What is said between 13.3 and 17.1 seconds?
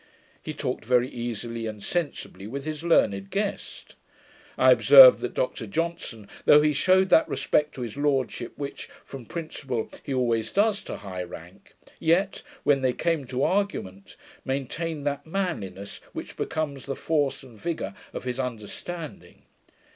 argument, maintained that manliness which becomes the